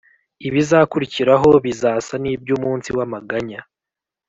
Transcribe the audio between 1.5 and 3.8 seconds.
bizasa n’iby’umunsi w’amaganya.